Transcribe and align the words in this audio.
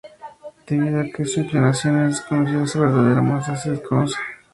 Debido 0.65 0.99
a 0.99 1.05
que 1.15 1.25
su 1.25 1.41
inclinación 1.41 2.01
es 2.09 2.15
desconocida, 2.21 2.65
su 2.65 2.79
verdadera 2.79 3.21
masa 3.21 3.55
se 3.55 3.69
desconoce. 3.69 4.15